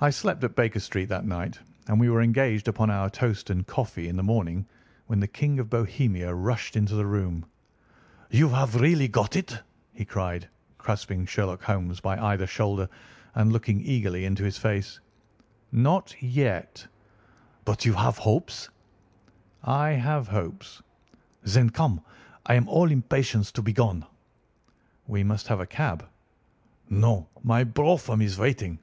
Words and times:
I 0.00 0.10
slept 0.10 0.44
at 0.44 0.54
Baker 0.54 0.80
Street 0.80 1.06
that 1.08 1.24
night, 1.24 1.58
and 1.88 1.98
we 1.98 2.10
were 2.10 2.20
engaged 2.20 2.68
upon 2.68 2.90
our 2.90 3.08
toast 3.08 3.48
and 3.48 3.66
coffee 3.66 4.06
in 4.08 4.16
the 4.16 4.22
morning 4.22 4.66
when 5.06 5.18
the 5.20 5.26
King 5.26 5.58
of 5.60 5.70
Bohemia 5.70 6.34
rushed 6.34 6.76
into 6.76 6.94
the 6.94 7.06
room. 7.06 7.46
"You 8.28 8.50
have 8.50 8.74
really 8.74 9.08
got 9.08 9.34
it!" 9.34 9.60
he 9.94 10.04
cried, 10.04 10.50
grasping 10.76 11.24
Sherlock 11.24 11.62
Holmes 11.62 12.00
by 12.00 12.18
either 12.18 12.46
shoulder 12.46 12.86
and 13.36 13.50
looking 13.50 13.80
eagerly 13.80 14.26
into 14.26 14.44
his 14.44 14.58
face. 14.58 15.00
"Not 15.72 16.14
yet." 16.20 16.86
"But 17.64 17.86
you 17.86 17.94
have 17.94 18.18
hopes?" 18.18 18.68
"I 19.62 19.90
have 19.90 20.28
hopes." 20.28 20.82
"Then, 21.44 21.70
come. 21.70 22.02
I 22.44 22.54
am 22.56 22.68
all 22.68 22.90
impatience 22.90 23.50
to 23.52 23.62
be 23.62 23.72
gone." 23.72 24.04
"We 25.06 25.24
must 25.24 25.46
have 25.48 25.60
a 25.60 25.66
cab." 25.80 26.06
"No, 26.90 27.26
my 27.42 27.64
brougham 27.64 28.20
is 28.20 28.36
waiting." 28.38 28.80